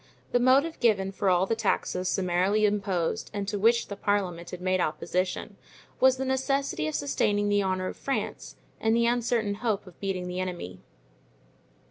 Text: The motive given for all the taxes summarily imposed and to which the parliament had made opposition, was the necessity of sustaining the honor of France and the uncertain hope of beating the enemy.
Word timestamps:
The 0.31 0.39
motive 0.39 0.79
given 0.79 1.11
for 1.11 1.29
all 1.29 1.45
the 1.45 1.55
taxes 1.55 2.09
summarily 2.09 2.65
imposed 2.65 3.29
and 3.35 3.47
to 3.47 3.59
which 3.59 3.87
the 3.87 3.95
parliament 3.95 4.49
had 4.49 4.59
made 4.59 4.81
opposition, 4.81 5.57
was 5.99 6.17
the 6.17 6.25
necessity 6.25 6.87
of 6.87 6.95
sustaining 6.95 7.49
the 7.49 7.61
honor 7.61 7.85
of 7.85 7.97
France 7.97 8.55
and 8.79 8.95
the 8.95 9.05
uncertain 9.05 9.53
hope 9.61 9.85
of 9.85 9.99
beating 9.99 10.27
the 10.27 10.39
enemy. 10.39 10.79